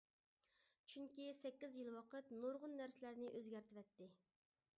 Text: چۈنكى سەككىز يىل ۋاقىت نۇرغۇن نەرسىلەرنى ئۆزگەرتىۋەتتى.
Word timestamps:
چۈنكى 0.93 1.27
سەككىز 1.39 1.77
يىل 1.81 1.91
ۋاقىت 1.99 2.33
نۇرغۇن 2.41 2.75
نەرسىلەرنى 2.81 3.31
ئۆزگەرتىۋەتتى. 3.37 4.11